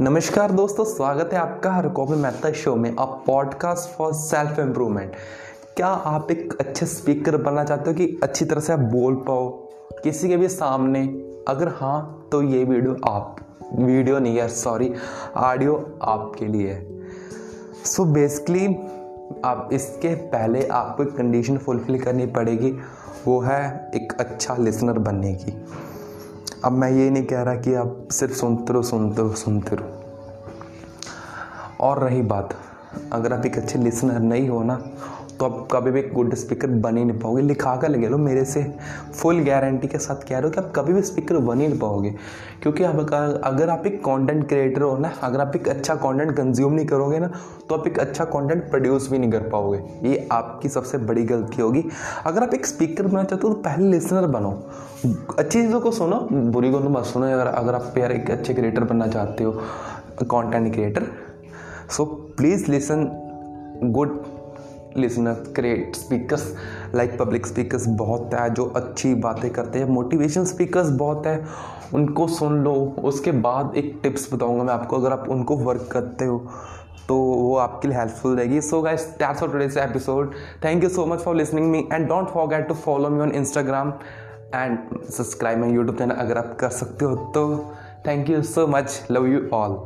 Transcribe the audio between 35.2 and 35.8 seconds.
तो आप